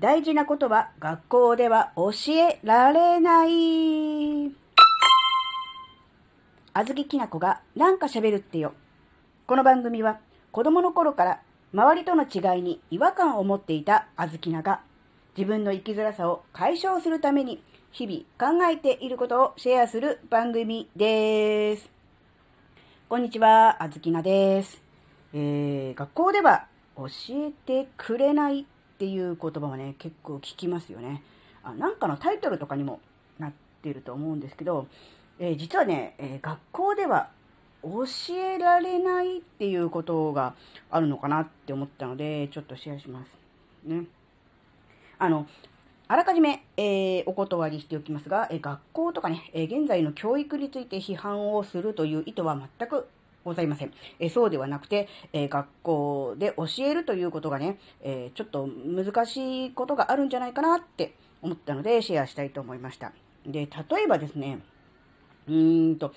[0.00, 4.50] 大事なことは学校では教えられない。
[6.72, 8.72] あずききなこがなんか喋るってよ。
[9.46, 10.18] この番組は
[10.52, 11.40] 子供の頃から
[11.74, 14.80] 周りとの違いに違和感を持っていたあずきなが
[15.36, 17.62] 自分の生きづらさを解消するために
[17.92, 21.90] 日々考えていることをシェアする番組です。
[23.06, 24.80] こんにちは、あずきなです。
[25.34, 28.64] えー、学校では教えてくれない
[29.00, 31.22] っていう言葉はね、結構聞きますよね。
[31.64, 33.00] あなんかのタイトルとかにも
[33.38, 34.88] なってると思うんですけど、
[35.38, 37.30] えー実はね、えー学校では
[37.82, 40.52] 教えられないっていうことが
[40.90, 43.30] あるのかなって思ったので、ちょっとシェアします。
[43.88, 44.04] ね。
[45.18, 45.46] あの、
[46.06, 53.08] あらかじめ、えーお断りしておきますが、え学校とかね、え現在の教育について批判をするという意図は全く
[53.44, 53.92] ございません。
[54.18, 63.12] えそうではなくて、え学校で教えるということがね、えちょっと難しいことがあるんじゃないかなって思ったので、シェアしたいと思いました。
[63.46, 64.60] で、例えばですね、
[65.48, 66.12] うーんと、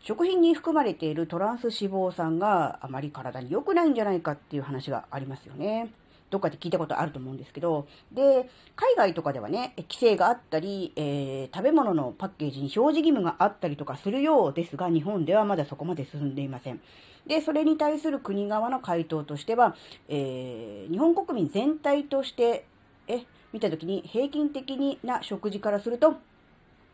[0.00, 5.90] 食品に含まれているトランス脂肪酸があまり体に良くないんじゃないかっていう話がありますよね。
[6.30, 16.80] どっかで聞いたことあると思うんですけど、で、海外とかではね、規制があったり、えー食べ物のパッケージに表示義務があったりとかするようですが、日本ではまだそこまで進んでいません。
[17.26, 19.76] で、それに対する国側の回答としては、
[20.08, 22.66] えー日本国民全体として、
[23.06, 23.20] え、
[23.52, 26.16] 見たときに平均的な食事からすると、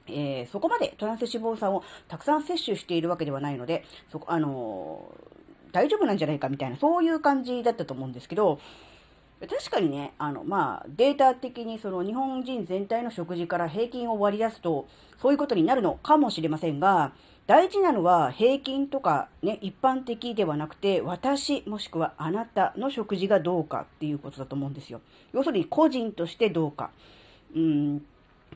[0.06, 5.31] えーそこまでトランス脂肪酸をたくさん摂取しているわけではないので、そこ、あのー
[5.72, 8.59] 大丈夫なんじゃないかみたいな、そういう感じだったと思うんですけど、
[9.49, 14.87] 確かにね、あの、まあ、データ的にその日本人全体の食事から平均を割り出すと、
[15.21, 17.13] そういうことになるのかもしれませんが、
[17.47, 25.01] 大事なのは平均とかね、一般的ではなくて、私もしくはあなたの食事がどうかっていうことだと思うんですよ。
[25.33, 26.91] 要するに個人としてどうか。
[27.57, 27.99] うん、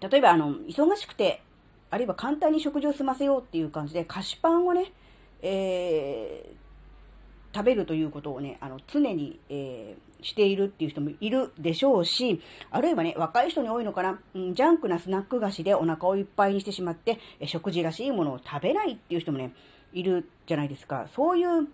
[0.01, 1.43] 例えばあの、忙しくて、
[1.91, 4.93] あるいは簡単に食事を済ませようっていう感じで、菓子パンをね、
[5.41, 6.63] えー
[7.54, 19.53] 食べるということをね、あの、常に、えーしているっていう人もいるでしょうし、あるいはね、若い人に多いのかな、うん、ジャンクなスナック菓子でお腹をいっぱいにしてしまって、食事らしいものを食べないっていう人もね、
[19.93, 21.06] いるじゃないですか。
[21.14, 21.69] そういう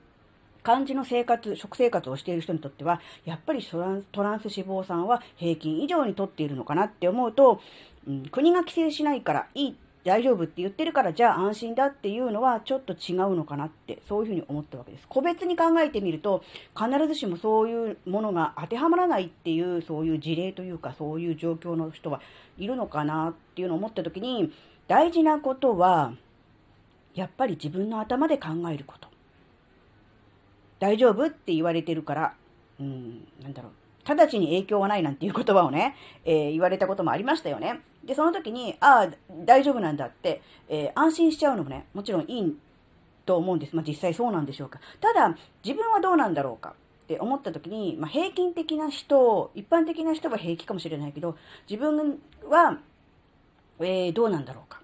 [0.62, 7.60] 感じの生活、食生活をしている人にとっては、やっぱりトランス脂肪酸は平均以上にとっているのかなって思うと、
[8.06, 15.06] うん、国が規制しないからいいって、大丈夫って言ってるから、じゃあ安心だっていうのはちょっと違うのかなって、そういうふうに思ったわけです。
[15.09, 16.43] 個別に考えてみると、
[16.75, 22.22] 必ずしもそういうものが当てはまらないっていう、そういう事例というか、そういう状況の人は
[22.56, 24.53] いるのかなっていうのを思ったときに、
[24.88, 26.15] 大事なことは、
[27.15, 29.09] やっぱり自分の頭で考えること。
[30.78, 32.34] 大丈夫って言われてるから、
[32.81, 33.72] うん、なんだろう。
[34.09, 35.94] 直ちに影響はないなんていう言葉をね、
[36.25, 37.81] えー言われたこともありましたよね。
[38.05, 39.11] で、その時に、ああ、
[39.44, 42.56] 大丈夫なんだって、えー安心しちゃうのもね、もちろんいい
[43.27, 43.77] と思うんです。
[43.77, 44.81] まあ実際そうなんでしょうか。
[45.00, 46.75] ただ、自分はどうなんだろうか
[47.05, 51.37] って思った時に、まあ平均的な人、一般的な人は平気かもしれないけど、
[51.69, 52.19] 自分
[52.49, 52.78] は、
[53.81, 54.81] えーどうなんだろうか。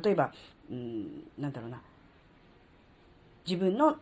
[0.00, 0.32] 例えば、
[0.70, 1.80] うん、なんだろうな。
[3.46, 3.96] 自分の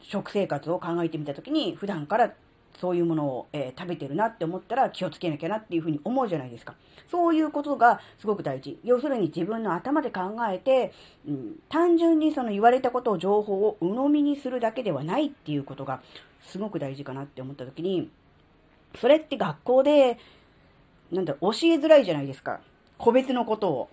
[0.00, 2.32] 食生活を考えてみたときに、普段から
[2.80, 6.74] そういうものを、えー食べてるなって思ったら気をつけなきゃなっていうふうに思うじゃないですか。
[7.10, 8.78] そういうことがすごく大事。
[8.84, 10.92] 要するに自分の頭で考えて、
[11.28, 16.00] うん、単純にその言われたことを情報を鵜呑みにするだけではないっていうことが
[16.42, 18.10] すごく大事かなって思ったときに、
[19.00, 20.18] それって学校で、
[21.10, 22.60] なんだ、教えづらいじゃないですか。
[22.98, 23.88] 個別のことを。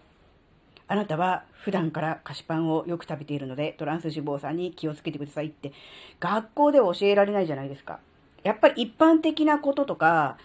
[0.88, 5.72] あなたは普段から菓子パンをよく食べているので、トランス脂肪酸に気をつけてくださいって、
[6.20, 8.00] 学校では教えられないじゃないですか。
[8.44, 10.38] やっぱり一般的なこととか、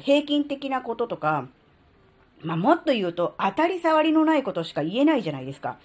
[0.00, 1.48] 平均的なこととか、
[2.42, 5.78] まあ、もっと言うと、当たり障りのないことしか言えないじゃないですか。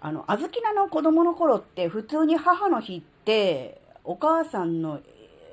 [0.00, 5.00] あの、あずきなの子供の頃って、普通に母の日って、お母さんの、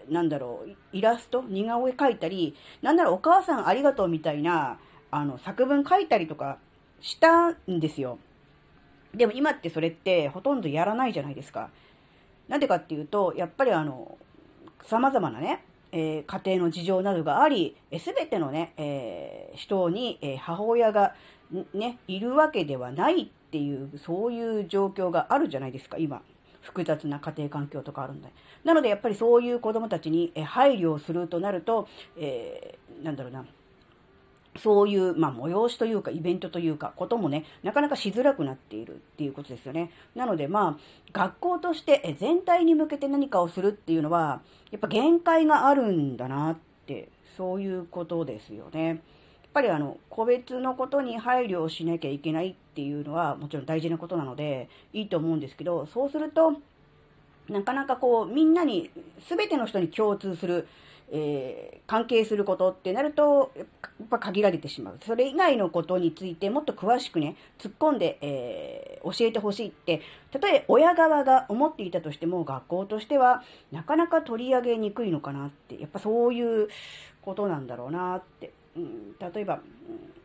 [0.09, 4.77] なんだろう、イラスト、似顔絵描いたり、なんだろう、お母さんありがとうみたいな、
[5.09, 6.57] あの、作文書いたりとか
[7.01, 8.19] したんですよ。
[9.15, 11.69] でも今ってそれってほとんどやらないじゃないですか。
[12.47, 14.17] なんでかっていうと、やっぱりあの、
[14.83, 21.13] 様々なね、えー家庭の事情などがあり、すべてのね、えー人に、えー母親が
[21.73, 26.21] ね、いるわけではないっていう、そういう状況があるじゃないですか、今。
[26.61, 28.29] 複雑な家庭環境とかあるんで。
[28.63, 31.87] なので、やっぱりそういう子供たちにえ配慮をするとなると、
[32.17, 33.45] えーなんだろうな、
[34.57, 39.91] そういう、まあ、催しというか、イベントというか、こともね、なかなかしづらくなっているっていうことですよね。
[40.15, 44.41] なので、まあ、学校としてえ全体に向けて何かをするっていうのは、
[44.71, 48.87] やっぱ限界があるんだなって、そういうことですよね。
[48.87, 48.97] やっ
[49.53, 56.53] ぱりあの、個別のことに配慮をしなきゃいけないっていうのはもちろん大事なことなので、いいと思うんですけど、そうすると、
[57.49, 58.89] なかなかこう、みんなに、
[59.27, 60.67] すべての人に共通する、
[61.15, 64.99] えー、関係することってなると、やっぱ限られてしまう。
[65.05, 70.01] それ以外のことについてもっと詳しくね、突っ込んで、えー、教えてほしいって、
[70.31, 76.67] たとえ親側が思っていたとしても、学校としてはなかなか取り上げにくいのかなって、やっぱそういう
[77.21, 78.51] ことなんだろうなって。
[78.75, 80.22] うん、例えば、うん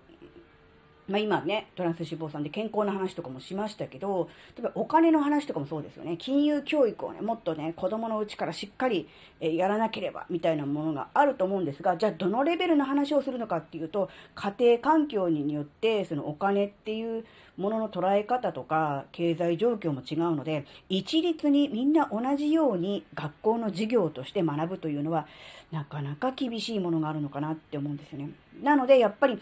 [1.09, 6.19] まあ、今ね、トランス脂肪酸で健康の話とかもしましたけど、例えばお金の話とかもそうですよね。
[6.19, 9.09] 金融教育をね、もっとね、子供のうちからしっかり、
[9.41, 17.25] やらなければ、みたいなものがあると思うんですが、じゃあどのレベルの話をするのかっていうと、家庭環境によって、そのお金っていう
[17.57, 25.27] ものの捉え方とか、経済状況も違うので、一律にみんな同じように学校の授業として学ぶというのは、
[25.73, 28.31] なかなか厳しいものがあるのかなって思うんですよね。
[28.63, 29.39] なので、やっぱり、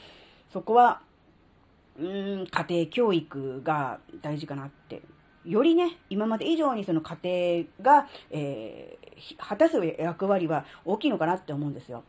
[0.53, 1.01] そこは
[1.99, 2.03] う
[2.43, 5.03] ん、家庭教育が大事かなって。
[5.45, 12.03] よりね、今まで以上にその家庭が、えー、果たす役割は大きいのかなって思うんですよ。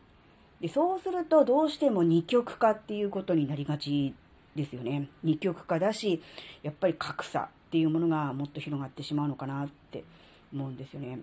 [0.60, 4.16] で、そうするとどうしても二極化っていうことになりがち
[4.56, 5.08] ですよね。
[5.24, 6.22] 二極化だし、
[6.64, 10.04] やっぱり格差っていうものがもっと広がってしまうのかなって
[10.52, 11.20] 思うんですよね。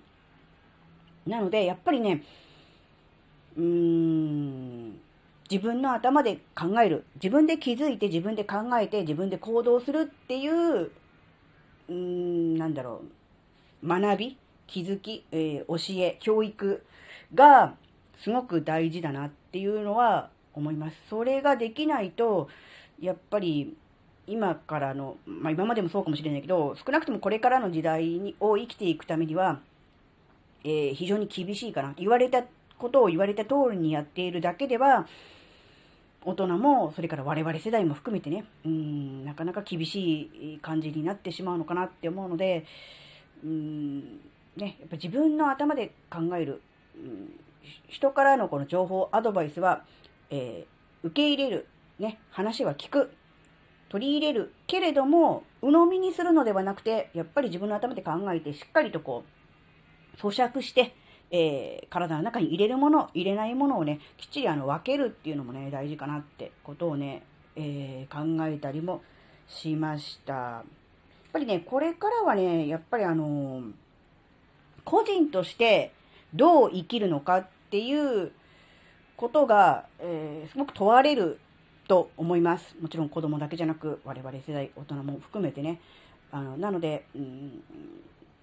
[1.27, 2.23] なので、やっぱりね、
[3.57, 5.01] うーん、
[5.51, 7.05] 自分の頭で考える。
[7.17, 10.91] 自分で気づいて自分で考えて自分で行動するっていう、
[11.89, 13.03] うん、なんだろ
[13.83, 13.89] う。
[13.89, 16.83] 学び、気づき、えー、教え、教育
[17.35, 17.75] が
[18.19, 20.97] すごく大事だなっていうのは思います。
[21.11, 22.49] それができないと、
[23.01, 23.77] やっぱり
[24.27, 29.61] 今からの、まあ今までもそうかもしれないけど、少なくともこれからの時代にを生きていくためには、
[30.65, 31.93] えー、非常に厳しいかな。
[31.99, 32.45] 言われた
[32.79, 35.07] ことを言われた通りにやっているだけでは、
[36.25, 42.65] 大人も、それから我々世代も含めてね、うん、なかなか厳しい感じになってしまうのかなって思うので、
[43.45, 44.01] うん、
[44.57, 46.63] ね、やっぱ自分の頭で考える、
[46.97, 47.41] うん、
[47.89, 49.85] 人からのこの情報、アドバイスは、
[50.31, 51.67] えー、受け入れる、
[51.99, 53.13] ね、話は聞く、
[53.91, 59.25] 取り入れるけれども、鵜呑みにするのではなくて、やっぱり自分の頭で考えて、しっかりとこ
[60.17, 60.95] う、咀嚼して、
[61.37, 67.25] えー、体の中に入れるもの、入れないものをね、きっちりあの分けるっていうのもね、大事かなってことをね、
[67.57, 69.03] えー、考えたりも
[69.49, 70.33] しました。
[70.33, 70.65] やっ
[71.33, 73.73] ぱりね、これからはね、やっぱりあのー、
[74.85, 75.93] 個人として
[76.33, 78.31] どう生きるのかっていう
[79.17, 81.41] ことが、えー、すごく問われる
[81.89, 82.77] と思います。
[82.81, 85.81] もちろん子供だけじゃなく、我々世代、大人も含めてね。
[86.31, 87.61] あの、なので、うん、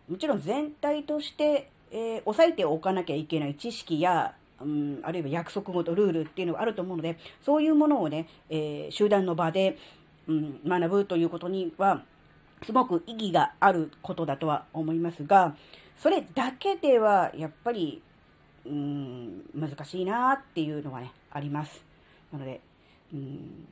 [0.10, 9.78] もちろん全体としてえー、押さえておかなきゃいけない知識や、うん、あるいは約束事、ルールっていうのがあると思うので、そういうものをね、えー、集団の場で、
[10.28, 12.04] うん、学ぶということには、
[12.64, 15.56] すごく意義があることだとは思いますが、
[15.98, 18.02] それだけでは、やっぱり、
[18.66, 21.84] うん、難しいなっていうのはね、あります。
[22.32, 22.62] なので、
[23.14, 23.68] うん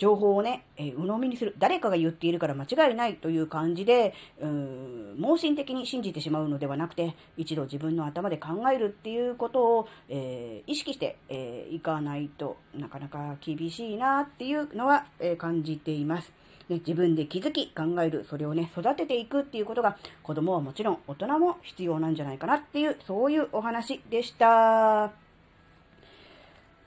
[0.00, 1.54] 情報をね、えー、鵜呑みにする。
[1.58, 16.32] 誰かが言っているから間違いないという感じで、うーん盲信的に信じてしまうのではなくて、一度自分の頭で考えるっていうことを、えー、意識して、えー、かないとなかなか厳しいなっていうのは、えー、感じています。
[16.70, 25.10] ね、自分で気づき考える、それをね、育てていくっていうことが、子供はもちろん大人も必要なんじゃないかなっていう、そういうお話でした。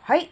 [0.02, 0.32] はい。